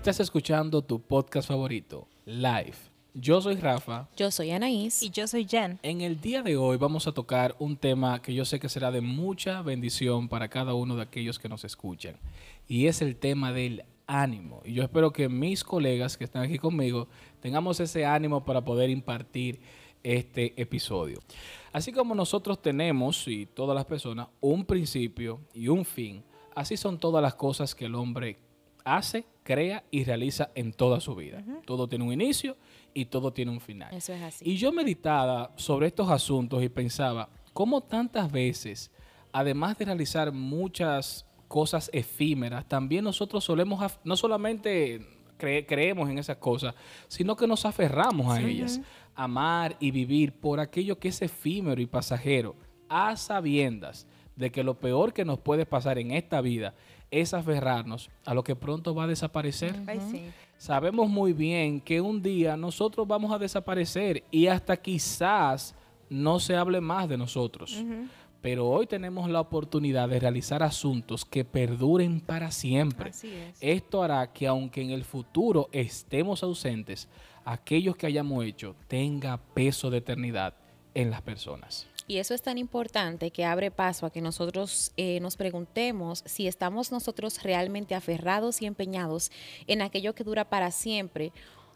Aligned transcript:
Estás 0.00 0.20
escuchando 0.20 0.80
tu 0.80 0.98
podcast 0.98 1.46
favorito, 1.46 2.08
Live. 2.24 2.72
Yo 3.12 3.38
soy 3.42 3.56
Rafa. 3.56 4.08
Yo 4.16 4.30
soy 4.30 4.50
Anaís. 4.50 5.02
Y 5.02 5.10
yo 5.10 5.26
soy 5.26 5.46
Jen. 5.46 5.78
En 5.82 6.00
el 6.00 6.22
día 6.22 6.42
de 6.42 6.56
hoy 6.56 6.78
vamos 6.78 7.06
a 7.06 7.12
tocar 7.12 7.54
un 7.58 7.76
tema 7.76 8.22
que 8.22 8.32
yo 8.32 8.46
sé 8.46 8.58
que 8.58 8.70
será 8.70 8.90
de 8.90 9.02
mucha 9.02 9.60
bendición 9.60 10.30
para 10.30 10.48
cada 10.48 10.72
uno 10.72 10.96
de 10.96 11.02
aquellos 11.02 11.38
que 11.38 11.50
nos 11.50 11.64
escuchan. 11.64 12.16
Y 12.66 12.86
es 12.86 13.02
el 13.02 13.14
tema 13.14 13.52
del 13.52 13.84
ánimo. 14.06 14.62
Y 14.64 14.72
yo 14.72 14.82
espero 14.82 15.12
que 15.12 15.28
mis 15.28 15.62
colegas 15.62 16.16
que 16.16 16.24
están 16.24 16.44
aquí 16.44 16.56
conmigo 16.56 17.06
tengamos 17.40 17.78
ese 17.78 18.06
ánimo 18.06 18.42
para 18.42 18.64
poder 18.64 18.88
impartir 18.88 19.60
este 20.02 20.54
episodio. 20.56 21.20
Así 21.74 21.92
como 21.92 22.14
nosotros 22.14 22.62
tenemos, 22.62 23.28
y 23.28 23.44
todas 23.44 23.74
las 23.74 23.84
personas, 23.84 24.28
un 24.40 24.64
principio 24.64 25.40
y 25.52 25.68
un 25.68 25.84
fin, 25.84 26.24
así 26.54 26.78
son 26.78 26.98
todas 26.98 27.22
las 27.22 27.34
cosas 27.34 27.74
que 27.74 27.84
el 27.84 27.94
hombre 27.94 28.38
hace, 28.84 29.24
crea 29.42 29.84
y 29.90 30.04
realiza 30.04 30.50
en 30.54 30.72
toda 30.72 31.00
su 31.00 31.14
vida. 31.14 31.42
Todo 31.66 31.88
tiene 31.88 32.04
un 32.04 32.12
inicio 32.12 32.56
y 32.94 33.06
todo 33.06 33.32
tiene 33.32 33.50
un 33.50 33.60
final. 33.60 33.92
Eso 33.94 34.12
es 34.12 34.22
así. 34.22 34.48
Y 34.48 34.56
yo 34.56 34.72
meditaba 34.72 35.52
sobre 35.56 35.86
estos 35.88 36.08
asuntos 36.10 36.62
y 36.62 36.68
pensaba, 36.68 37.28
¿cómo 37.52 37.80
tantas 37.80 38.30
veces, 38.30 38.90
además 39.32 39.78
de 39.78 39.84
realizar 39.86 40.32
muchas 40.32 41.26
cosas 41.48 41.90
efímeras, 41.92 42.66
también 42.68 43.04
nosotros 43.04 43.42
solemos, 43.44 43.92
no 44.04 44.16
solamente 44.16 45.00
cre- 45.38 45.66
creemos 45.66 46.08
en 46.08 46.18
esas 46.18 46.36
cosas, 46.36 46.74
sino 47.08 47.34
que 47.34 47.46
nos 47.46 47.64
aferramos 47.66 48.32
a 48.32 48.40
ellas, 48.40 48.80
amar 49.16 49.76
y 49.80 49.90
vivir 49.90 50.32
por 50.32 50.60
aquello 50.60 50.98
que 50.98 51.08
es 51.08 51.20
efímero 51.22 51.80
y 51.80 51.86
pasajero, 51.86 52.54
a 52.88 53.16
sabiendas 53.16 54.06
de 54.36 54.50
que 54.50 54.62
lo 54.62 54.78
peor 54.78 55.12
que 55.12 55.24
nos 55.24 55.38
puede 55.40 55.66
pasar 55.66 55.98
en 55.98 56.12
esta 56.12 56.40
vida 56.40 56.74
es 57.10 57.34
aferrarnos 57.34 58.10
a 58.24 58.34
lo 58.34 58.44
que 58.44 58.56
pronto 58.56 58.94
va 58.94 59.04
a 59.04 59.08
desaparecer. 59.08 59.74
Sabemos 60.58 61.08
muy 61.08 61.32
bien 61.32 61.80
que 61.80 62.00
un 62.00 62.22
día 62.22 62.56
nosotros 62.56 63.06
vamos 63.08 63.32
a 63.32 63.38
desaparecer 63.38 64.24
y 64.30 64.46
hasta 64.46 64.76
quizás 64.76 65.74
no 66.08 66.38
se 66.40 66.56
hable 66.56 66.80
más 66.80 67.08
de 67.08 67.16
nosotros. 67.16 67.82
Pero 68.40 68.68
hoy 68.68 68.86
tenemos 68.86 69.28
la 69.28 69.40
oportunidad 69.40 70.08
de 70.08 70.18
realizar 70.18 70.62
asuntos 70.62 71.24
que 71.24 71.44
perduren 71.44 72.20
para 72.20 72.50
siempre. 72.50 73.10
Así 73.10 73.28
es. 73.28 73.58
Esto 73.60 74.02
hará 74.02 74.32
que 74.32 74.46
aunque 74.46 74.80
en 74.80 74.90
el 74.90 75.04
futuro 75.04 75.68
estemos 75.72 76.42
ausentes, 76.42 77.08
aquellos 77.44 77.96
que 77.96 78.06
hayamos 78.06 78.44
hecho 78.44 78.74
tenga 78.88 79.36
peso 79.36 79.90
de 79.90 79.98
eternidad 79.98 80.54
en 80.94 81.10
las 81.10 81.22
personas. 81.22 81.86
Y 82.10 82.18
eso 82.18 82.34
es 82.34 82.42
tan 82.42 82.58
importante 82.58 83.30
que 83.30 83.44
abre 83.44 83.70
paso 83.70 84.04
a 84.04 84.10
que 84.10 84.20
nosotros 84.20 84.90
eh, 84.96 85.20
nos 85.20 85.36
preguntemos 85.36 86.24
si 86.26 86.48
estamos 86.48 86.90
nosotros 86.90 87.40
realmente 87.44 87.94
aferrados 87.94 88.60
y 88.62 88.66
empeñados 88.66 89.30
en 89.68 89.80
aquello 89.80 90.12
que 90.12 90.24
dura 90.24 90.50
para 90.50 90.72
siempre. 90.72 91.30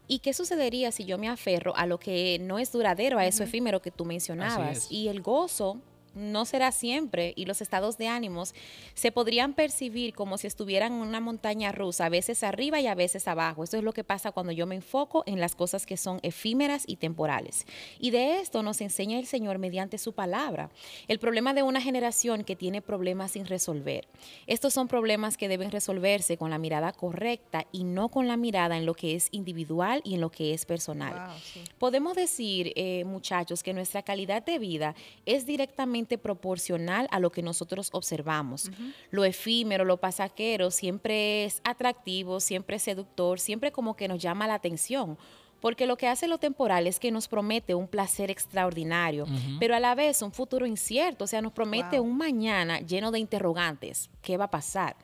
¿Y 0.09 0.19
qué 0.19 0.35
sucedería 0.35 0.91
si 0.91 1.05
yo 1.05 1.19
me 1.19 1.29
aferro 1.29 1.77
a 1.77 1.87
lo 1.87 2.01
que 2.01 2.41
no 2.41 2.59
es 2.59 2.73
duradero, 2.73 3.17
a 3.19 3.27
eso 3.27 3.45
efímero 3.45 3.81
que 3.81 3.93
tú 3.93 4.05
mencionabas? 4.05 4.91
Y 4.91 5.07
el 5.07 5.23
gozo 5.23 5.81
no 6.15 6.45
será 6.45 6.73
siempre 6.73 7.33
y 7.37 7.45
los 7.45 7.61
estados 7.61 7.99
de 7.99 8.09
ánimos 8.09 8.55
se 8.95 9.13
podrían 9.13 9.55
percibir 9.55 10.15
como 10.15 10.39
si 10.39 10.47
estuvieran 10.47 10.93
en 10.93 10.99
una 11.01 11.21
montaña 11.21 11.73
rusa, 11.73 12.07
a 12.07 12.09
veces 12.09 12.43
arriba 12.43 12.81
y 12.81 12.87
a 12.87 12.95
veces 12.95 13.29
abajo. 13.29 13.65
Esto 13.65 13.77
es 13.77 13.83
lo 13.83 13.93
que 13.93 14.05
pasa 14.05 14.33
cuando 14.33 14.53
yo 14.53 14.67
me 14.67 14.77
enfoco 14.77 15.23
en 15.27 15.41
las 15.41 15.55
cosas 15.55 15.87
que 15.87 15.97
son 15.97 16.21
efímeras 16.23 16.85
y 16.87 16.97
temporales. 16.97 17.67
Y 17.99 18.11
de 18.11 18.41
esto 18.41 18.63
nos 18.63 18.81
enseña 18.81 19.19
el 19.19 19.27
Señor 19.27 19.59
mediante 19.59 19.99
su 19.99 20.13
palabra. 20.13 20.71
El 21.09 21.19
problema 21.19 21.55
de 21.55 21.63
una 21.63 21.81
generación 21.81 22.45
que 22.45 22.57
tiene 22.57 22.83
problemas 22.83 23.33
sin 23.33 23.47
resolver. 23.47 24.07
Estos 24.47 24.75
son 24.75 24.89
problemas 24.89 25.37
que 25.37 25.49
deben 25.49 25.71
resolverse 25.71 26.37
con 26.37 26.51
la 26.51 26.59
mirada 26.59 26.93
correcta 26.93 27.67
y 27.73 27.85
no 27.85 28.09
con 28.09 28.29
la 28.29 28.37
mirada 28.37 28.77
en 28.77 28.87
lo 28.87 28.95
que 28.95 29.15
es 29.15 29.29
individual 29.31 30.01
y 30.05 30.15
en 30.15 30.21
lo 30.21 30.31
que 30.31 30.55
es 30.55 30.65
personal. 30.65 31.15
Wow, 31.15 31.39
sí. 31.43 31.61
Podemos 31.79 32.15
decir, 32.15 32.73
eh, 32.77 33.05
muchachos, 33.05 33.63
que 33.63 33.73
nuestra 33.73 34.03
calidad 34.03 34.45
de 34.45 34.59
vida 34.59 34.95
es 35.27 35.47
directamente 35.47 36.04
proporcional 36.19 37.09
a 37.11 37.19
lo 37.19 37.31
que 37.31 37.43
nosotros 37.43 37.89
observamos. 37.93 38.71
Lo 39.11 39.25
efímero, 39.25 39.85
lo 39.85 39.97
pasajero, 39.99 40.71
siempre 40.71 41.45
es 41.45 41.61
atractivo, 41.65 42.41
siempre 42.41 42.77
es 42.77 42.83
seductor, 42.83 43.41
siempre 43.41 43.73
como 43.73 43.97
que 43.97 44.09
nos 44.09 44.21
llama 44.23 44.47
la 44.47 44.55
atención. 44.55 45.19
Porque 45.61 45.87
lo 45.87 45.97
que 45.97 46.09
hace 46.09 46.29
lo 46.29 46.37
temporal 46.37 46.87
es 46.87 47.01
que 47.01 47.11
nos 47.11 47.27
promete 47.27 47.75
un 47.75 47.89
placer 47.89 48.31
extraordinario, 48.31 49.25
pero 49.59 49.75
a 49.75 49.81
la 49.81 49.95
vez 49.95 50.21
un 50.21 50.31
futuro 50.31 50.67
incierto, 50.67 51.25
o 51.25 51.27
sea, 51.27 51.41
nos 51.41 51.53
promete 51.53 51.99
Wow. 51.99 52.07
un 52.07 52.19
mañana 52.19 52.81
lleno 52.81 53.11
de 53.11 53.19
interrogantes. 53.19 54.11
¿Qué 54.21 54.37
va 54.37 54.45
a 54.45 54.51
pasar? 54.51 54.95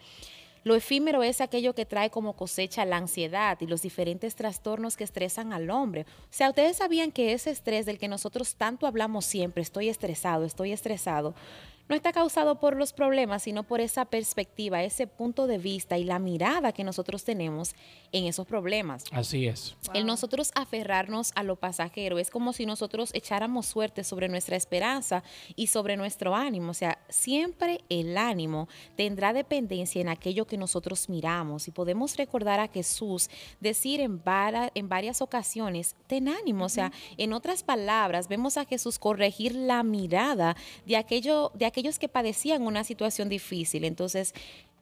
Lo 0.62 0.74
efímero 0.74 1.22
es 1.22 1.40
aquello 1.40 1.74
que 1.74 1.86
trae 1.86 2.10
como 2.10 2.34
cosecha 2.34 2.84
la 2.84 2.98
ansiedad 2.98 3.56
y 3.60 3.66
los 3.66 3.82
diferentes 3.82 4.34
trastornos 4.34 4.96
que 4.96 5.04
estresan 5.04 5.52
al 5.52 5.70
hombre. 5.70 6.02
O 6.02 6.32
sea, 6.32 6.50
ustedes 6.50 6.76
sabían 6.76 7.12
que 7.12 7.32
ese 7.32 7.50
estrés 7.50 7.86
del 7.86 7.98
que 7.98 8.08
nosotros 8.08 8.54
tanto 8.56 8.86
hablamos 8.86 9.24
siempre, 9.24 9.62
estoy 9.62 9.88
estresado, 9.88 10.44
estoy 10.44 10.72
estresado, 10.72 11.34
no 11.90 11.94
está 11.96 12.12
causado 12.12 12.58
por 12.60 12.76
los 12.76 12.94
problemas, 12.94 13.42
sino 13.42 13.64
por 13.64 13.80
esa 13.82 14.06
perspectiva, 14.06 14.82
ese 14.82 15.06
punto 15.06 15.46
de 15.46 15.58
vista 15.58 15.98
y 15.98 16.04
la 16.04 16.18
mirada 16.18 16.72
que 16.72 16.84
nosotros 16.84 17.24
tenemos 17.24 17.74
en 18.12 18.24
esos 18.24 18.46
problemas. 18.46 19.04
Así 19.12 19.46
es. 19.46 19.76
El 19.92 20.06
nosotros 20.06 20.52
aferrarnos 20.54 21.32
a 21.34 21.42
lo 21.42 21.56
pasajero 21.56 22.18
es 22.18 22.30
como 22.30 22.52
si 22.52 22.64
nosotros 22.64 23.10
echáramos 23.12 23.66
suerte 23.66 24.04
sobre 24.04 24.28
nuestra 24.28 24.56
esperanza 24.56 25.22
y 25.56 25.66
sobre 25.66 25.96
nuestro 25.96 26.34
ánimo. 26.34 26.70
O 26.70 26.74
sea, 26.74 26.98
siempre 27.08 27.80
el 27.88 28.16
ánimo 28.16 28.68
tendrá 28.96 29.32
dependencia 29.32 30.00
en 30.00 30.08
aquello 30.08 30.46
que 30.46 30.56
nosotros 30.56 31.08
miramos. 31.08 31.66
Y 31.68 31.72
podemos 31.72 32.16
recordar 32.16 32.60
a 32.60 32.68
Jesús 32.68 33.28
decir 33.60 34.00
en, 34.00 34.22
vara- 34.22 34.70
en 34.74 34.88
varias 34.88 35.20
ocasiones, 35.20 35.96
ten 36.06 36.28
ánimo. 36.28 36.66
O 36.66 36.68
sea, 36.68 36.92
en 37.16 37.32
otras 37.32 37.62
palabras, 37.62 38.28
vemos 38.28 38.56
a 38.56 38.64
Jesús 38.64 38.98
corregir 38.98 39.54
la 39.56 39.82
mirada 39.82 40.56
de, 40.86 40.96
aquello, 40.96 41.50
de 41.54 41.66
que 41.98 42.08
padecían 42.08 42.62
una 42.62 42.84
situación 42.84 43.28
difícil. 43.28 43.84
Entonces, 43.84 44.34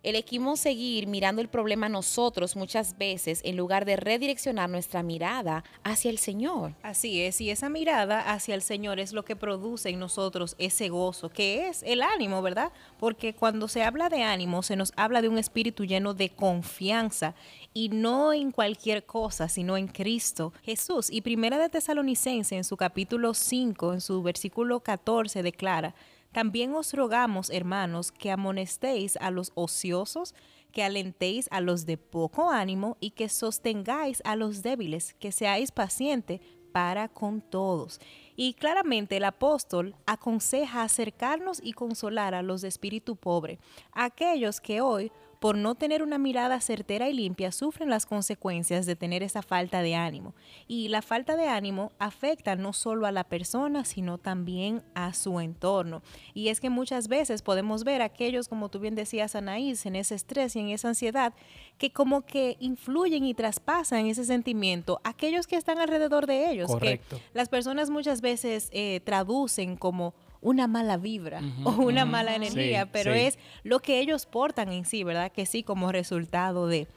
Elegimos 0.04 0.60
seguir 0.60 1.08
mirando 1.08 1.42
el 1.42 1.48
problema 1.48 1.88
nosotros 1.88 2.54
muchas 2.54 2.96
veces 2.98 3.40
en 3.42 3.56
lugar 3.56 3.84
de 3.84 3.96
redireccionar 3.96 4.70
nuestra 4.70 5.02
mirada 5.02 5.64
hacia 5.82 6.08
el 6.12 6.18
Señor. 6.18 6.72
Así 6.84 7.20
es, 7.20 7.40
y 7.40 7.50
esa 7.50 7.68
mirada 7.68 8.20
hacia 8.32 8.54
el 8.54 8.62
Señor 8.62 9.00
es 9.00 9.12
lo 9.12 9.24
que 9.24 9.34
produce 9.34 9.88
en 9.88 9.98
nosotros 9.98 10.54
ese 10.58 10.88
gozo, 10.88 11.30
que 11.30 11.68
es 11.68 11.82
el 11.82 12.02
ánimo, 12.02 12.42
¿verdad? 12.42 12.70
Porque 13.00 13.34
cuando 13.34 13.66
se 13.66 13.82
habla 13.82 14.08
de 14.08 14.22
ánimo, 14.22 14.62
se 14.62 14.76
nos 14.76 14.92
habla 14.94 15.20
de 15.20 15.28
un 15.28 15.36
espíritu 15.36 15.84
lleno 15.84 16.14
de 16.14 16.30
confianza 16.30 17.34
y 17.74 17.88
no 17.88 18.32
en 18.32 18.52
cualquier 18.52 19.04
cosa, 19.04 19.48
sino 19.48 19.76
en 19.76 19.88
Cristo 19.88 20.52
Jesús. 20.62 21.10
Y 21.10 21.22
Primera 21.22 21.58
de 21.58 21.70
Tesalonicense, 21.70 22.56
en 22.56 22.62
su 22.62 22.76
capítulo 22.76 23.34
5, 23.34 23.94
en 23.94 24.00
su 24.00 24.22
versículo 24.22 24.78
14, 24.78 25.42
declara, 25.42 25.96
también 26.38 26.72
os 26.76 26.92
rogamos, 26.92 27.50
hermanos, 27.50 28.12
que 28.12 28.30
amonestéis 28.30 29.16
a 29.16 29.32
los 29.32 29.50
ociosos, 29.56 30.36
que 30.70 30.84
alentéis 30.84 31.48
a 31.50 31.60
los 31.60 31.84
de 31.84 31.96
poco 31.98 32.52
ánimo 32.52 32.96
y 33.00 33.10
que 33.10 33.28
sostengáis 33.28 34.22
a 34.24 34.36
los 34.36 34.62
débiles, 34.62 35.14
que 35.14 35.32
seáis 35.32 35.72
pacientes 35.72 36.40
para 36.70 37.08
con 37.08 37.40
todos. 37.40 37.98
Y 38.36 38.54
claramente 38.54 39.16
el 39.16 39.24
apóstol 39.24 39.96
aconseja 40.06 40.84
acercarnos 40.84 41.60
y 41.60 41.72
consolar 41.72 42.36
a 42.36 42.42
los 42.42 42.60
de 42.60 42.68
espíritu 42.68 43.16
pobre, 43.16 43.58
aquellos 43.90 44.60
que 44.60 44.80
hoy, 44.80 45.10
por 45.40 45.56
no 45.56 45.74
tener 45.74 46.02
una 46.02 46.18
mirada 46.18 46.60
certera 46.60 47.08
y 47.08 47.12
limpia, 47.12 47.52
sufren 47.52 47.88
las 47.88 48.06
consecuencias 48.06 48.86
de 48.86 48.96
tener 48.96 49.22
esa 49.22 49.42
falta 49.42 49.82
de 49.82 49.94
ánimo. 49.94 50.34
Y 50.66 50.88
la 50.88 51.02
falta 51.02 51.36
de 51.36 51.46
ánimo 51.46 51.92
afecta 51.98 52.56
no 52.56 52.72
solo 52.72 53.06
a 53.06 53.12
la 53.12 53.24
persona, 53.24 53.84
sino 53.84 54.18
también 54.18 54.82
a 54.94 55.14
su 55.14 55.40
entorno. 55.40 56.02
Y 56.34 56.48
es 56.48 56.60
que 56.60 56.70
muchas 56.70 57.08
veces 57.08 57.42
podemos 57.42 57.84
ver 57.84 58.02
a 58.02 58.06
aquellos, 58.06 58.48
como 58.48 58.68
tú 58.68 58.80
bien 58.80 58.94
decías, 58.94 59.34
Anaís, 59.34 59.86
en 59.86 59.96
ese 59.96 60.14
estrés 60.14 60.56
y 60.56 60.60
en 60.60 60.70
esa 60.70 60.88
ansiedad, 60.88 61.34
que 61.78 61.92
como 61.92 62.22
que 62.22 62.56
influyen 62.58 63.24
y 63.24 63.34
traspasan 63.34 64.06
ese 64.06 64.24
sentimiento 64.24 65.00
a 65.04 65.10
aquellos 65.10 65.46
que 65.46 65.56
están 65.56 65.78
alrededor 65.78 66.26
de 66.26 66.50
ellos. 66.50 66.68
Correcto. 66.68 67.16
Que 67.16 67.22
las 67.34 67.48
personas 67.48 67.90
muchas 67.90 68.20
veces 68.20 68.68
eh, 68.72 69.00
traducen 69.04 69.76
como 69.76 70.14
una 70.40 70.66
mala 70.66 70.96
vibra 70.96 71.40
o 71.64 71.70
una 71.70 72.04
mala 72.04 72.34
energía, 72.34 72.84
Sí, 72.84 72.90
pero 72.92 73.12
sí. 73.14 73.20
es 73.20 73.38
lo 73.64 73.80
que 73.80 74.00
ellos 74.00 74.26
portan 74.26 74.72
en 74.72 74.84
sí, 74.84 75.04
¿verdad? 75.04 75.32
Que 75.32 75.46
sí, 75.46 75.62
como 75.62 75.92
resultado 75.92 76.66
de. 76.66 76.88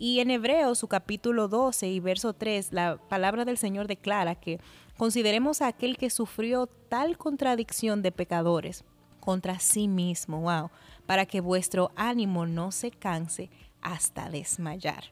Y 0.00 0.20
en 0.20 0.30
Hebreos, 0.30 0.78
su 0.78 0.86
capítulo 0.86 1.48
12 1.48 1.88
y 1.88 1.98
verso 2.00 2.32
3, 2.32 2.72
la 2.72 2.98
palabra 3.08 3.44
del 3.44 3.58
Señor 3.58 3.88
declara 3.88 4.36
que 4.36 4.60
consideremos 4.96 5.60
a 5.60 5.66
aquel 5.68 5.96
que 5.96 6.08
sufrió 6.10 6.66
tal 6.66 7.18
contradicción 7.18 8.00
de 8.02 8.12
pecadores 8.12 8.84
contra 9.18 9.58
sí 9.58 9.88
mismo, 9.88 10.40
wow, 10.42 10.70
para 11.06 11.26
que 11.26 11.40
vuestro 11.40 11.90
ánimo 11.96 12.46
no 12.46 12.70
se 12.70 12.92
canse 12.92 13.50
hasta 13.80 14.30
desmayar. 14.30 15.04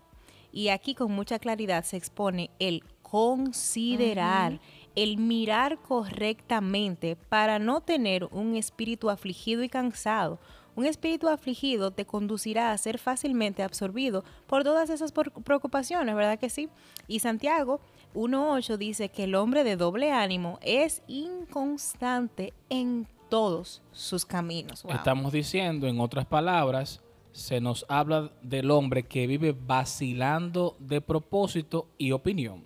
Y 0.53 0.69
aquí 0.69 0.95
con 0.95 1.13
mucha 1.13 1.39
claridad 1.41 1.85
se 1.85 1.97
expone 1.97 2.51
el 2.61 2.83
considerar, 3.03 4.61
el 4.97 5.19
mirar 5.19 5.79
correctamente 5.79 7.17
para 7.29 7.59
no 7.59 7.81
tener 7.83 8.25
un 8.33 8.57
espíritu 8.57 9.11
afligido 9.11 9.63
y 9.63 9.69
cansado, 9.69 10.41
Un 10.77 10.85
espíritu 10.85 11.29
afligido 11.29 11.91
te 11.91 12.05
conducirá 12.05 12.71
a 12.71 12.79
ser 12.79 12.99
fácilmente 12.99 13.63
absorbido 13.63 14.25
por 14.47 14.63
todas 14.63 14.91
esas 14.91 15.11
preocupaciones, 15.11 16.15
¿verdad 16.15 16.39
que 16.39 16.51
sí? 16.51 16.69
Y 17.09 17.21
Santiago 17.21 17.81
1.8 18.15 18.77
dice 18.77 19.09
que 19.09 19.25
el 19.25 19.37
hombre 19.37 19.65
de 19.65 19.77
doble 19.77 20.13
ánimo 20.13 20.59
es 20.61 21.03
inconstante 21.09 22.53
en 22.69 23.09
todos 23.31 23.81
sus 23.91 24.27
caminos. 24.27 24.85
Estamos 24.87 25.33
diciendo, 25.33 25.87
en 25.87 25.99
otras 25.99 26.27
palabras, 26.27 27.01
se 27.33 27.59
nos 27.63 27.87
habla 27.89 28.31
del 28.43 28.71
hombre 28.71 29.05
que 29.05 29.27
vive 29.27 29.57
vacilando 29.59 30.77
de 30.79 31.01
propósito 31.01 31.89
y 31.97 32.13
opinión. 32.13 32.65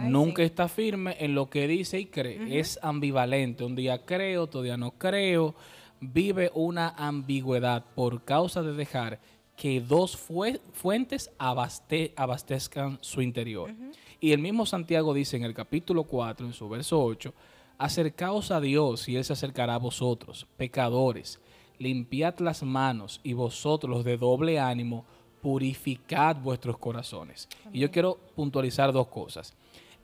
Nunca 0.00 0.42
está 0.42 0.68
firme 0.68 1.16
en 1.18 1.34
lo 1.34 1.50
que 1.50 1.66
dice 1.68 2.00
y 2.00 2.06
cree. 2.06 2.58
Es 2.58 2.78
ambivalente. 2.82 3.64
Un 3.64 3.74
día 3.74 4.04
creo, 4.04 4.44
otro 4.44 4.62
día 4.62 4.76
no 4.76 4.92
creo. 4.92 5.54
Vive 6.00 6.50
una 6.54 6.90
ambigüedad 6.96 7.84
por 7.94 8.24
causa 8.24 8.62
de 8.62 8.72
dejar 8.72 9.20
que 9.56 9.80
dos 9.80 10.16
fuentes 10.16 11.30
abastezcan 11.38 12.98
su 13.02 13.20
interior. 13.20 13.74
Y 14.18 14.32
el 14.32 14.38
mismo 14.38 14.64
Santiago 14.64 15.12
dice 15.12 15.36
en 15.36 15.44
el 15.44 15.52
capítulo 15.52 16.04
4, 16.04 16.46
en 16.46 16.54
su 16.54 16.68
verso 16.68 17.02
8, 17.02 17.34
acercaos 17.76 18.50
a 18.50 18.60
Dios 18.60 19.08
y 19.08 19.16
Él 19.16 19.24
se 19.24 19.34
acercará 19.34 19.74
a 19.74 19.78
vosotros, 19.78 20.46
pecadores, 20.56 21.40
limpiad 21.78 22.38
las 22.38 22.62
manos 22.62 23.20
y 23.22 23.32
vosotros 23.32 23.90
los 23.90 24.04
de 24.04 24.16
doble 24.16 24.58
ánimo, 24.58 25.04
purificad 25.42 26.36
vuestros 26.36 26.78
corazones. 26.78 27.48
Y 27.72 27.80
yo 27.80 27.90
quiero 27.90 28.18
puntualizar 28.34 28.92
dos 28.92 29.08
cosas. 29.08 29.54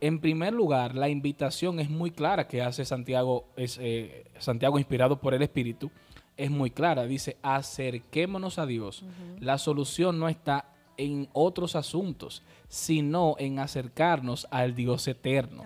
En 0.00 0.20
primer 0.20 0.52
lugar, 0.52 0.94
la 0.94 1.08
invitación 1.08 1.80
es 1.80 1.88
muy 1.88 2.10
clara 2.10 2.48
que 2.48 2.62
hace 2.62 2.84
Santiago, 2.84 3.48
es, 3.56 3.78
eh, 3.80 4.24
Santiago 4.38 4.78
inspirado 4.78 5.20
por 5.20 5.34
el 5.34 5.42
Espíritu, 5.42 5.90
es 6.36 6.50
muy 6.50 6.70
clara. 6.70 7.06
Dice, 7.06 7.36
acerquémonos 7.42 8.58
a 8.58 8.66
Dios. 8.66 9.04
La 9.40 9.58
solución 9.58 10.18
no 10.18 10.28
está 10.28 10.72
en 10.98 11.28
otros 11.32 11.76
asuntos, 11.76 12.42
sino 12.68 13.36
en 13.38 13.58
acercarnos 13.58 14.46
al 14.50 14.74
Dios 14.74 15.06
eterno. 15.08 15.62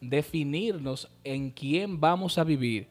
Definirnos 0.00 1.08
en 1.24 1.50
quién 1.50 2.00
vamos 2.00 2.38
a 2.38 2.44
vivir. 2.44 2.88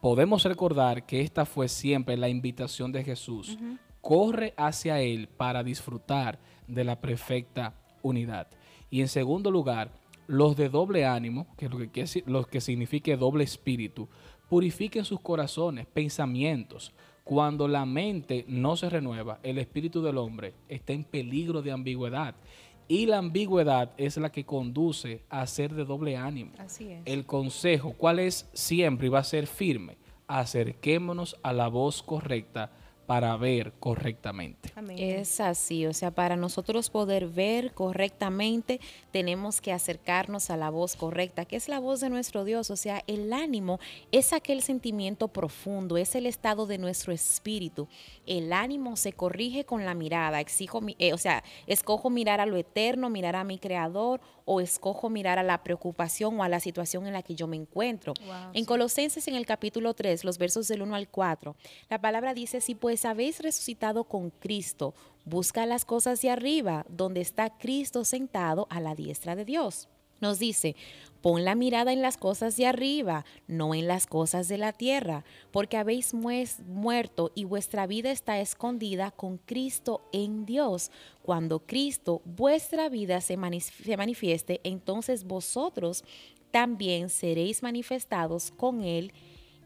Podemos 0.00 0.44
recordar 0.44 1.04
que 1.04 1.20
esta 1.20 1.44
fue 1.44 1.68
siempre 1.68 2.16
la 2.16 2.28
invitación 2.28 2.92
de 2.92 3.04
Jesús. 3.04 3.58
Corre 4.00 4.54
hacia 4.56 5.00
Él 5.00 5.28
para 5.28 5.62
disfrutar 5.62 6.38
de 6.66 6.84
la 6.84 7.00
perfecta 7.00 7.74
unidad. 8.02 8.48
Y 8.88 9.02
en 9.02 9.08
segundo 9.08 9.50
lugar, 9.50 9.92
los 10.30 10.56
de 10.56 10.68
doble 10.68 11.04
ánimo, 11.04 11.48
que 11.56 11.66
es 11.66 11.72
lo 11.72 11.78
que, 11.90 12.22
lo 12.26 12.44
que 12.46 12.60
significa 12.60 13.16
doble 13.16 13.42
espíritu, 13.42 14.08
purifiquen 14.48 15.04
sus 15.04 15.18
corazones, 15.20 15.86
pensamientos. 15.86 16.92
Cuando 17.24 17.66
la 17.66 17.84
mente 17.84 18.44
no 18.46 18.76
se 18.76 18.88
renueva, 18.88 19.40
el 19.42 19.58
espíritu 19.58 20.00
del 20.02 20.18
hombre 20.18 20.54
está 20.68 20.92
en 20.92 21.02
peligro 21.02 21.62
de 21.62 21.72
ambigüedad. 21.72 22.36
Y 22.86 23.06
la 23.06 23.18
ambigüedad 23.18 23.92
es 23.96 24.16
la 24.18 24.30
que 24.30 24.44
conduce 24.44 25.22
a 25.28 25.44
ser 25.48 25.74
de 25.74 25.84
doble 25.84 26.16
ánimo. 26.16 26.52
Así 26.58 26.92
es. 26.92 27.02
El 27.06 27.26
consejo, 27.26 27.94
¿cuál 27.98 28.20
es 28.20 28.48
siempre 28.52 29.08
y 29.08 29.10
va 29.10 29.18
a 29.18 29.24
ser 29.24 29.48
firme? 29.48 29.96
Acerquémonos 30.28 31.36
a 31.42 31.52
la 31.52 31.66
voz 31.66 32.04
correcta 32.04 32.70
para 33.10 33.36
ver 33.36 33.72
correctamente. 33.80 34.72
Es 34.96 35.40
así, 35.40 35.84
o 35.84 35.92
sea, 35.92 36.12
para 36.12 36.36
nosotros 36.36 36.90
poder 36.90 37.26
ver 37.26 37.74
correctamente 37.74 38.78
tenemos 39.10 39.60
que 39.60 39.72
acercarnos 39.72 40.48
a 40.48 40.56
la 40.56 40.70
voz 40.70 40.94
correcta, 40.94 41.44
que 41.44 41.56
es 41.56 41.68
la 41.68 41.80
voz 41.80 41.98
de 41.98 42.08
nuestro 42.08 42.44
Dios, 42.44 42.70
o 42.70 42.76
sea, 42.76 43.02
el 43.08 43.32
ánimo 43.32 43.80
es 44.12 44.32
aquel 44.32 44.62
sentimiento 44.62 45.26
profundo, 45.26 45.96
es 45.96 46.14
el 46.14 46.24
estado 46.24 46.66
de 46.66 46.78
nuestro 46.78 47.12
espíritu. 47.12 47.88
El 48.26 48.52
ánimo 48.52 48.96
se 48.96 49.12
corrige 49.12 49.64
con 49.64 49.84
la 49.84 49.94
mirada, 49.94 50.38
exijo, 50.38 50.80
eh, 51.00 51.12
o 51.12 51.18
sea, 51.18 51.42
escojo 51.66 52.10
mirar 52.10 52.40
a 52.40 52.46
lo 52.46 52.56
eterno, 52.56 53.10
mirar 53.10 53.34
a 53.34 53.42
mi 53.42 53.58
creador 53.58 54.20
o 54.52 54.60
escojo 54.60 55.10
mirar 55.10 55.38
a 55.38 55.44
la 55.44 55.62
preocupación 55.62 56.40
o 56.40 56.42
a 56.42 56.48
la 56.48 56.58
situación 56.58 57.06
en 57.06 57.12
la 57.12 57.22
que 57.22 57.36
yo 57.36 57.46
me 57.46 57.54
encuentro. 57.54 58.14
en 58.52 58.64
Colosenses 58.64 59.28
en 59.28 59.36
el 59.36 59.46
capítulo 59.46 59.94
3, 59.94 60.24
los 60.24 60.38
versos 60.38 60.66
del 60.66 60.82
1 60.82 60.92
al 60.96 61.08
4, 61.08 61.54
la 61.88 62.00
palabra 62.00 62.34
dice, 62.34 62.60
si 62.60 62.74
pues 62.74 63.04
habéis 63.04 63.38
resucitado 63.38 64.02
con 64.02 64.30
Cristo, 64.30 64.92
busca 65.24 65.66
las 65.66 65.84
cosas 65.84 66.20
de 66.20 66.30
arriba, 66.30 66.84
donde 66.88 67.20
está 67.20 67.58
Cristo 67.58 68.04
sentado 68.04 68.66
a 68.70 68.80
la 68.80 68.96
diestra 68.96 69.36
de 69.36 69.44
Dios. 69.44 69.88
Nos 70.20 70.38
dice, 70.38 70.76
pon 71.20 71.44
la 71.44 71.54
mirada 71.54 71.92
en 71.92 72.02
las 72.02 72.16
cosas 72.16 72.56
de 72.56 72.66
arriba, 72.66 73.24
no 73.46 73.74
en 73.74 73.86
las 73.86 74.06
cosas 74.06 74.48
de 74.48 74.58
la 74.58 74.72
tierra, 74.72 75.24
porque 75.50 75.76
habéis 75.76 76.14
muerto 76.14 77.32
y 77.34 77.44
vuestra 77.44 77.86
vida 77.86 78.10
está 78.10 78.40
escondida 78.40 79.10
con 79.10 79.38
Cristo 79.38 80.02
en 80.12 80.46
Dios. 80.46 80.90
Cuando 81.22 81.60
Cristo, 81.60 82.22
vuestra 82.24 82.88
vida, 82.88 83.20
se, 83.20 83.38
se 83.60 83.96
manifieste, 83.96 84.60
entonces 84.64 85.24
vosotros 85.24 86.04
también 86.50 87.10
seréis 87.10 87.62
manifestados 87.62 88.50
con 88.50 88.82
Él 88.82 89.12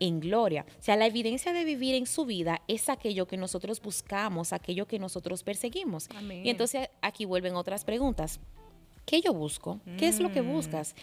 en 0.01 0.21
gloria. 0.21 0.67
O 0.79 0.83
sea, 0.83 0.97
la 0.97 1.07
evidencia 1.07 1.53
de 1.53 1.65
vivir 1.65 1.95
en 1.95 2.07
su 2.07 2.27
vida 2.27 2.63
es 2.69 2.89
aquello 2.89 3.27
que 3.27 3.37
nosotros 3.37 3.81
buscamos, 3.81 4.53
aquello 4.53 4.87
que 4.87 4.99
nosotros 4.99 5.43
perseguimos. 5.43 6.09
Y 6.43 6.51
entonces 6.51 6.89
aquí 7.01 7.25
vuelven 7.25 7.55
otras 7.55 7.85
preguntas. 7.85 8.41
¿Qué 9.07 9.21
yo 9.21 9.33
busco? 9.33 9.81
¿Qué 9.99 10.09
es 10.09 10.21
lo 10.21 10.33
que 10.33 10.43
mm. 10.43 10.53
buscas? 10.53 10.95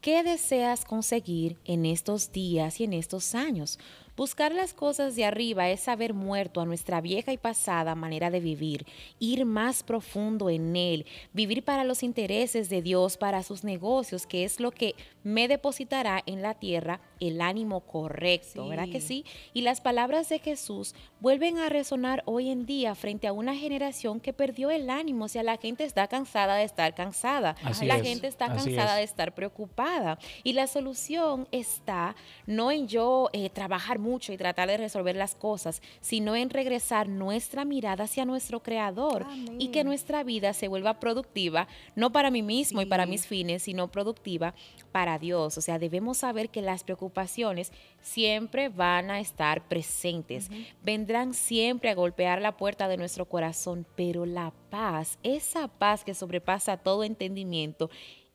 ¿Qué 0.00 0.22
deseas 0.22 0.84
conseguir 0.84 1.58
en 1.66 1.84
estos 1.84 2.32
días 2.32 2.80
y 2.80 2.84
en 2.84 2.94
estos 2.94 3.34
años? 3.34 3.78
Buscar 4.20 4.52
las 4.52 4.74
cosas 4.74 5.16
de 5.16 5.24
arriba 5.24 5.70
es 5.70 5.88
haber 5.88 6.12
muerto 6.12 6.60
a 6.60 6.66
nuestra 6.66 7.00
vieja 7.00 7.32
y 7.32 7.38
pasada 7.38 7.94
manera 7.94 8.28
de 8.28 8.38
vivir, 8.38 8.84
ir 9.18 9.46
más 9.46 9.82
profundo 9.82 10.50
en 10.50 10.76
Él, 10.76 11.06
vivir 11.32 11.64
para 11.64 11.84
los 11.84 12.02
intereses 12.02 12.68
de 12.68 12.82
Dios, 12.82 13.16
para 13.16 13.42
sus 13.42 13.64
negocios, 13.64 14.26
que 14.26 14.44
es 14.44 14.60
lo 14.60 14.72
que 14.72 14.94
me 15.22 15.48
depositará 15.48 16.22
en 16.26 16.42
la 16.42 16.52
tierra 16.52 17.00
el 17.18 17.40
ánimo 17.40 17.80
correcto, 17.80 18.68
¿verdad 18.68 18.88
que 18.90 19.00
sí? 19.00 19.24
Y 19.54 19.62
las 19.62 19.80
palabras 19.80 20.28
de 20.28 20.38
Jesús 20.38 20.94
vuelven 21.20 21.56
a 21.56 21.70
resonar 21.70 22.22
hoy 22.26 22.50
en 22.50 22.66
día 22.66 22.94
frente 22.94 23.26
a 23.26 23.32
una 23.32 23.54
generación 23.54 24.20
que 24.20 24.34
perdió 24.34 24.70
el 24.70 24.90
ánimo, 24.90 25.26
o 25.26 25.28
sea, 25.28 25.42
la 25.42 25.56
gente 25.56 25.84
está 25.84 26.08
cansada 26.08 26.56
de 26.56 26.64
estar 26.64 26.94
cansada, 26.94 27.56
la 27.82 28.00
gente 28.00 28.26
está 28.26 28.48
cansada 28.48 28.96
de 28.96 29.02
estar 29.02 29.34
preocupada. 29.34 30.18
Y 30.44 30.52
la 30.52 30.66
solución 30.66 31.48
está 31.52 32.16
no 32.46 32.70
en 32.70 32.86
yo 32.86 33.30
eh, 33.32 33.48
trabajar 33.48 33.98
mucho, 33.98 34.09
mucho 34.10 34.32
y 34.32 34.36
tratar 34.36 34.68
de 34.68 34.76
resolver 34.76 35.14
las 35.14 35.34
cosas, 35.34 35.80
sino 36.00 36.34
en 36.34 36.50
regresar 36.50 37.08
nuestra 37.08 37.64
mirada 37.64 38.04
hacia 38.04 38.24
nuestro 38.24 38.60
Creador 38.60 39.24
y 39.58 39.68
que 39.68 39.84
nuestra 39.84 40.24
vida 40.24 40.52
se 40.52 40.68
vuelva 40.68 40.98
productiva, 40.98 41.68
no 41.94 42.10
para 42.10 42.30
mí 42.30 42.42
mismo 42.42 42.82
y 42.82 42.86
para 42.86 43.06
mis 43.06 43.26
fines, 43.26 43.62
sino 43.62 43.88
productiva 43.88 44.54
para 44.90 45.18
Dios. 45.18 45.56
O 45.56 45.60
sea, 45.60 45.78
debemos 45.78 46.18
saber 46.18 46.50
que 46.50 46.62
las 46.62 46.82
preocupaciones 46.82 47.72
siempre 48.02 48.68
van 48.68 49.10
a 49.10 49.20
estar 49.20 49.68
presentes, 49.68 50.50
vendrán 50.82 51.34
siempre 51.34 51.90
a 51.90 51.94
golpear 51.94 52.40
la 52.40 52.56
puerta 52.56 52.88
de 52.88 52.96
nuestro 52.96 53.26
corazón, 53.26 53.86
pero 53.94 54.26
la 54.26 54.52
paz, 54.70 55.18
esa 55.22 55.68
paz 55.68 56.02
que 56.04 56.14
sobrepasa 56.14 56.76
todo 56.76 57.04
entendimiento, 57.04 57.90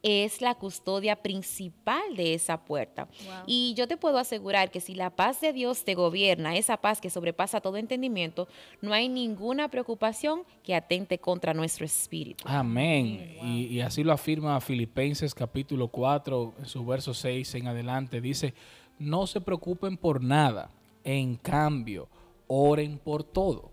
es 0.07 0.39
la 0.39 0.53
custodia 0.53 1.15
principal 1.15 2.15
de 2.15 2.35
esa 2.35 2.63
puerta. 2.63 3.07
Y 3.47 3.73
yo 3.73 3.87
te 3.87 3.97
puedo 3.97 4.19
asegurar 4.19 4.69
que 4.69 4.79
si 4.79 4.93
la 4.93 5.09
paz 5.09 5.41
de 5.41 5.51
Dios 5.51 5.83
te 5.83 5.95
gobierna, 5.95 6.55
esa 6.55 6.77
paz 6.77 7.01
que 7.01 7.09
sobrepasa 7.09 7.59
todo 7.59 7.77
entendimiento, 7.77 8.47
no 8.81 8.93
hay 8.93 9.09
ninguna 9.09 9.67
preocupación 9.67 10.43
que 10.63 10.75
atente 10.75 11.17
contra 11.17 11.55
nuestro 11.55 11.87
espíritu. 11.87 12.45
Amén. 12.47 13.35
y, 13.41 13.79
así 13.81 14.03
lo 14.03 14.13
afirma 14.13 14.61
Filipenses 14.61 15.33
capítulo 15.33 15.87
4, 15.87 16.53
en 16.59 16.65
su 16.67 16.85
verso 16.85 17.15
6 17.15 17.55
en 17.55 17.67
adelante. 17.67 18.21
Dice, 18.21 18.53
no 18.99 19.25
se 19.25 19.41
preocupen 19.41 19.97
por 19.97 20.23
nada, 20.23 20.69
en 21.03 21.35
cambio, 21.35 22.07
oren 22.45 22.99
por 22.99 23.23
todo. 23.23 23.71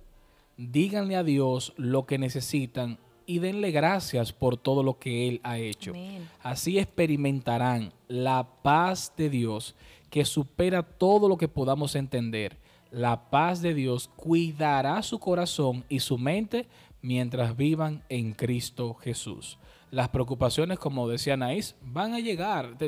Díganle 0.57 1.17
a 1.17 1.25
Dios 1.25 1.75
lo 1.77 2.07
que 2.07 2.17
necesitan 2.17 2.99
y 3.27 3.39
denle 3.39 3.71
gracias 3.71 4.33
por 4.33 4.57
todo 4.57 4.83
lo 4.83 4.99
que 4.99 5.29
Él 5.29 5.41
ha 5.43 5.59
hecho. 5.59 5.93
Así 6.43 6.79
experimentarán 6.79 7.93
la 8.09 8.49
paz 8.63 9.13
de 9.17 9.31
Dios 9.31 9.75
que 10.11 10.25
supera 10.25 10.83
todo 10.83 11.29
lo 11.29 11.37
que 11.39 11.49
podamos 11.49 11.95
entender. 11.95 12.59
La 12.91 13.31
paz 13.31 13.63
de 13.63 13.73
Dios 13.73 14.11
cuidará 14.17 15.03
su 15.03 15.19
corazón 15.19 15.85
y 15.89 16.01
su 16.01 16.19
mente 16.19 16.67
mientras 17.01 17.57
vivan 17.57 18.05
en 18.09 18.33
Cristo 18.33 18.95
Jesús. 18.95 19.59
Las 19.93 20.09
preocupaciones, 20.09 20.79
como 20.79 21.07
decía 21.07 21.37
Naís, 21.37 21.77
van 21.83 22.15
a 22.15 22.19
llegar. 22.19 22.79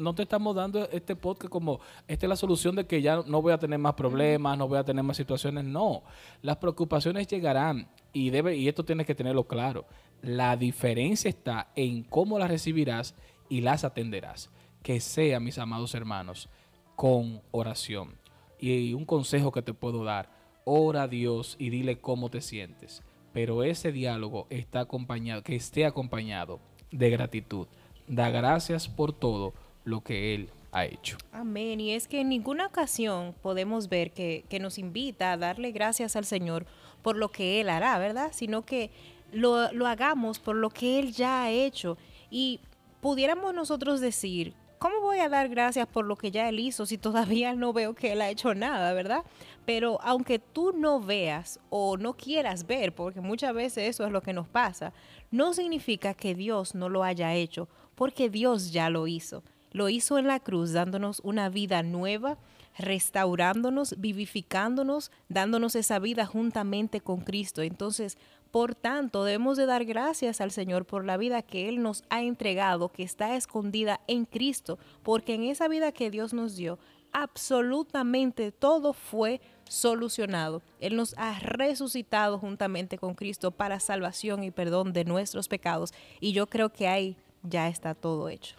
no 0.00 0.14
te 0.14 0.22
estamos 0.22 0.56
dando 0.56 0.88
este 0.90 1.14
podcast 1.14 1.50
como 1.50 1.80
esta 2.08 2.24
es 2.24 2.30
la 2.30 2.36
solución 2.36 2.74
de 2.74 2.86
que 2.86 3.02
ya 3.02 3.22
no 3.26 3.42
voy 3.42 3.52
a 3.52 3.58
tener 3.58 3.78
más 3.78 3.92
problemas, 3.92 4.56
no 4.56 4.66
voy 4.66 4.78
a 4.78 4.82
tener 4.82 5.04
más 5.04 5.18
situaciones. 5.18 5.64
No, 5.64 6.02
las 6.40 6.56
preocupaciones 6.56 7.26
llegarán 7.26 7.90
y, 8.14 8.30
debe, 8.30 8.56
y 8.56 8.68
esto 8.68 8.86
tienes 8.86 9.06
que 9.06 9.14
tenerlo 9.14 9.46
claro. 9.46 9.84
La 10.22 10.56
diferencia 10.56 11.28
está 11.28 11.72
en 11.76 12.04
cómo 12.04 12.38
las 12.38 12.48
recibirás 12.48 13.14
y 13.50 13.60
las 13.60 13.84
atenderás. 13.84 14.48
Que 14.82 14.98
sea, 15.00 15.40
mis 15.40 15.58
amados 15.58 15.94
hermanos, 15.94 16.48
con 16.94 17.42
oración. 17.50 18.14
Y 18.58 18.94
un 18.94 19.04
consejo 19.04 19.52
que 19.52 19.60
te 19.60 19.74
puedo 19.74 20.04
dar, 20.04 20.30
ora 20.64 21.02
a 21.02 21.08
Dios 21.08 21.56
y 21.58 21.68
dile 21.68 21.98
cómo 21.98 22.30
te 22.30 22.40
sientes. 22.40 23.02
Pero 23.36 23.62
ese 23.62 23.92
diálogo 23.92 24.46
está 24.48 24.80
acompañado, 24.80 25.42
que 25.42 25.56
esté 25.56 25.84
acompañado 25.84 26.58
de 26.90 27.10
gratitud. 27.10 27.66
Da 28.08 28.30
gracias 28.30 28.88
por 28.88 29.12
todo 29.12 29.52
lo 29.84 30.00
que 30.00 30.34
Él 30.34 30.48
ha 30.72 30.86
hecho. 30.86 31.18
Amén. 31.32 31.78
Y 31.78 31.90
es 31.90 32.08
que 32.08 32.22
en 32.22 32.30
ninguna 32.30 32.64
ocasión 32.64 33.34
podemos 33.42 33.90
ver 33.90 34.12
que, 34.12 34.46
que 34.48 34.58
nos 34.58 34.78
invita 34.78 35.32
a 35.32 35.36
darle 35.36 35.72
gracias 35.72 36.16
al 36.16 36.24
Señor 36.24 36.64
por 37.02 37.18
lo 37.18 37.28
que 37.28 37.60
Él 37.60 37.68
hará, 37.68 37.98
¿verdad? 37.98 38.30
Sino 38.32 38.64
que 38.64 38.90
lo, 39.32 39.70
lo 39.70 39.86
hagamos 39.86 40.38
por 40.38 40.56
lo 40.56 40.70
que 40.70 40.98
Él 40.98 41.12
ya 41.12 41.42
ha 41.42 41.50
hecho. 41.50 41.98
Y 42.30 42.60
pudiéramos 43.02 43.52
nosotros 43.52 44.00
decir, 44.00 44.54
¿cómo 44.78 45.00
voy 45.00 45.18
a 45.20 45.28
dar 45.28 45.48
gracias 45.48 45.86
por 45.86 46.04
lo 46.04 46.16
que 46.16 46.30
ya 46.30 46.48
Él 46.48 46.60
hizo 46.60 46.86
si 46.86 46.98
todavía 46.98 47.54
no 47.54 47.72
veo 47.72 47.94
que 47.94 48.12
Él 48.12 48.22
ha 48.22 48.30
hecho 48.30 48.54
nada, 48.54 48.92
verdad? 48.92 49.24
Pero 49.64 49.98
aunque 50.02 50.38
tú 50.38 50.72
no 50.72 51.00
veas 51.00 51.58
o 51.70 51.96
no 51.96 52.14
quieras 52.14 52.66
ver, 52.66 52.94
porque 52.94 53.20
muchas 53.20 53.54
veces 53.54 53.88
eso 53.88 54.04
es 54.06 54.12
lo 54.12 54.22
que 54.22 54.32
nos 54.32 54.48
pasa, 54.48 54.92
no 55.30 55.52
significa 55.54 56.14
que 56.14 56.34
Dios 56.34 56.74
no 56.74 56.88
lo 56.88 57.04
haya 57.04 57.34
hecho, 57.34 57.68
porque 57.94 58.30
Dios 58.30 58.72
ya 58.72 58.90
lo 58.90 59.06
hizo. 59.06 59.42
Lo 59.72 59.88
hizo 59.88 60.18
en 60.18 60.26
la 60.26 60.40
cruz 60.40 60.72
dándonos 60.72 61.20
una 61.24 61.48
vida 61.48 61.82
nueva, 61.82 62.38
restaurándonos, 62.78 63.94
vivificándonos, 63.98 65.10
dándonos 65.28 65.74
esa 65.76 65.98
vida 65.98 66.26
juntamente 66.26 67.00
con 67.00 67.20
Cristo. 67.20 67.62
Entonces, 67.62 68.16
por 68.50 68.74
tanto, 68.74 69.24
debemos 69.24 69.56
de 69.56 69.66
dar 69.66 69.84
gracias 69.84 70.40
al 70.40 70.50
Señor 70.50 70.86
por 70.86 71.04
la 71.04 71.16
vida 71.16 71.42
que 71.42 71.68
Él 71.68 71.82
nos 71.82 72.04
ha 72.08 72.22
entregado, 72.22 72.90
que 72.90 73.02
está 73.02 73.36
escondida 73.36 74.00
en 74.06 74.24
Cristo, 74.24 74.78
porque 75.02 75.34
en 75.34 75.44
esa 75.44 75.68
vida 75.68 75.92
que 75.92 76.10
Dios 76.10 76.32
nos 76.32 76.56
dio, 76.56 76.78
absolutamente 77.12 78.52
todo 78.52 78.92
fue 78.92 79.40
solucionado. 79.68 80.62
Él 80.80 80.96
nos 80.96 81.14
ha 81.18 81.38
resucitado 81.38 82.38
juntamente 82.38 82.98
con 82.98 83.14
Cristo 83.14 83.50
para 83.50 83.80
salvación 83.80 84.44
y 84.44 84.50
perdón 84.50 84.92
de 84.92 85.04
nuestros 85.04 85.48
pecados. 85.48 85.92
Y 86.20 86.32
yo 86.32 86.46
creo 86.46 86.70
que 86.72 86.88
ahí 86.88 87.16
ya 87.42 87.68
está 87.68 87.94
todo 87.94 88.28
hecho. 88.28 88.56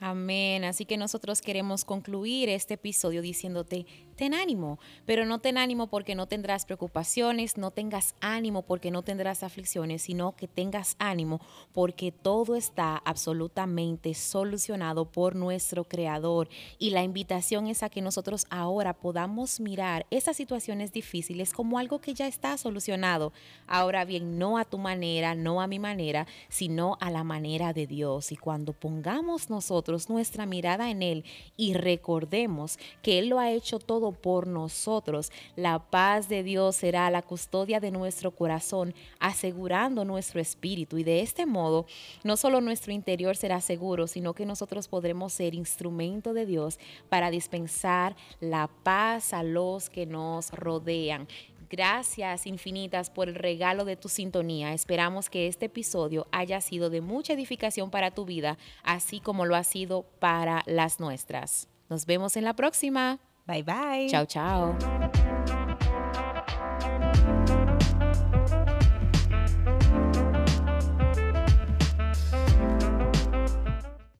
Amén. 0.00 0.64
Así 0.64 0.86
que 0.86 0.96
nosotros 0.96 1.42
queremos 1.42 1.84
concluir 1.84 2.48
este 2.48 2.74
episodio 2.74 3.20
diciéndote, 3.20 3.86
ten 4.20 4.34
ánimo, 4.34 4.78
pero 5.06 5.24
no 5.24 5.38
ten 5.38 5.56
ánimo 5.56 5.86
porque 5.86 6.14
no 6.14 6.26
tendrás 6.26 6.66
preocupaciones, 6.66 7.56
no 7.56 7.70
tengas 7.70 8.14
ánimo 8.20 8.60
porque 8.60 8.90
no 8.90 9.00
tendrás 9.00 9.42
aflicciones, 9.42 10.02
sino 10.02 10.36
que 10.36 10.46
tengas 10.46 10.94
ánimo 10.98 11.40
porque 11.72 12.12
todo 12.12 12.54
está 12.54 12.98
absolutamente 12.98 14.12
solucionado 14.12 15.06
por 15.06 15.36
nuestro 15.36 15.84
Creador. 15.84 16.50
Y 16.78 16.90
la 16.90 17.02
invitación 17.02 17.66
es 17.66 17.82
a 17.82 17.88
que 17.88 18.02
nosotros 18.02 18.46
ahora 18.50 18.92
podamos 18.92 19.58
mirar 19.58 20.04
esas 20.10 20.36
situaciones 20.36 20.92
difíciles 20.92 21.54
como 21.54 21.78
algo 21.78 22.02
que 22.02 22.12
ya 22.12 22.26
está 22.26 22.58
solucionado. 22.58 23.32
Ahora 23.66 24.04
bien, 24.04 24.38
no 24.38 24.58
a 24.58 24.66
tu 24.66 24.76
manera, 24.76 25.34
no 25.34 25.62
a 25.62 25.66
mi 25.66 25.78
manera, 25.78 26.26
sino 26.50 26.98
a 27.00 27.10
la 27.10 27.24
manera 27.24 27.72
de 27.72 27.86
Dios. 27.86 28.32
Y 28.32 28.36
cuando 28.36 28.74
pongamos 28.74 29.48
nosotros 29.48 30.10
nuestra 30.10 30.44
mirada 30.44 30.90
en 30.90 31.02
Él 31.02 31.24
y 31.56 31.72
recordemos 31.72 32.78
que 33.00 33.18
Él 33.18 33.30
lo 33.30 33.38
ha 33.38 33.50
hecho 33.50 33.78
todo 33.78 34.09
por 34.12 34.46
nosotros, 34.46 35.32
la 35.56 35.78
paz 35.78 36.28
de 36.28 36.42
Dios 36.42 36.76
será 36.76 37.10
la 37.10 37.22
custodia 37.22 37.80
de 37.80 37.90
nuestro 37.90 38.30
corazón, 38.30 38.94
asegurando 39.18 40.04
nuestro 40.04 40.40
espíritu. 40.40 40.98
Y 40.98 41.04
de 41.04 41.20
este 41.20 41.46
modo, 41.46 41.86
no 42.24 42.36
solo 42.36 42.60
nuestro 42.60 42.92
interior 42.92 43.36
será 43.36 43.60
seguro, 43.60 44.06
sino 44.06 44.34
que 44.34 44.46
nosotros 44.46 44.88
podremos 44.88 45.32
ser 45.32 45.54
instrumento 45.54 46.32
de 46.32 46.46
Dios 46.46 46.78
para 47.08 47.30
dispensar 47.30 48.16
la 48.40 48.68
paz 48.82 49.32
a 49.32 49.42
los 49.42 49.90
que 49.90 50.06
nos 50.06 50.50
rodean. 50.50 51.28
Gracias 51.70 52.48
infinitas 52.48 53.10
por 53.10 53.28
el 53.28 53.36
regalo 53.36 53.84
de 53.84 53.94
tu 53.94 54.08
sintonía. 54.08 54.72
Esperamos 54.72 55.30
que 55.30 55.46
este 55.46 55.66
episodio 55.66 56.26
haya 56.32 56.60
sido 56.60 56.90
de 56.90 57.00
mucha 57.00 57.34
edificación 57.34 57.90
para 57.90 58.10
tu 58.10 58.24
vida, 58.24 58.58
así 58.82 59.20
como 59.20 59.46
lo 59.46 59.54
ha 59.54 59.62
sido 59.62 60.02
para 60.18 60.64
las 60.66 60.98
nuestras. 60.98 61.68
Nos 61.88 62.06
vemos 62.06 62.36
en 62.36 62.44
la 62.44 62.54
próxima. 62.54 63.20
Bye 63.46 63.62
bye. 63.62 64.08
Chao, 64.10 64.24
chao. 64.24 65.10